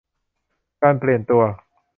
[0.81, 1.43] การเปลี่ยนตัว